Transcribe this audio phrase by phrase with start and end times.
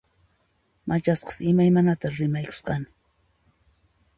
[0.87, 2.87] Machasqas imaymanata rimayusqani